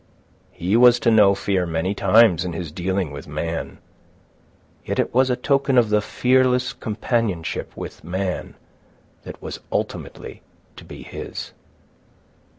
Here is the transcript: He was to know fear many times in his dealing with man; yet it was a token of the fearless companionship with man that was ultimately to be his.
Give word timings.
He 0.49 0.75
was 0.75 0.99
to 1.01 1.11
know 1.11 1.35
fear 1.35 1.67
many 1.67 1.93
times 1.93 2.43
in 2.43 2.53
his 2.53 2.71
dealing 2.71 3.11
with 3.11 3.27
man; 3.27 3.77
yet 4.83 4.97
it 4.97 5.13
was 5.13 5.29
a 5.29 5.35
token 5.35 5.77
of 5.77 5.91
the 5.91 6.01
fearless 6.01 6.73
companionship 6.73 7.71
with 7.77 8.03
man 8.03 8.55
that 9.25 9.39
was 9.43 9.59
ultimately 9.71 10.41
to 10.75 10.83
be 10.83 11.03
his. 11.03 11.51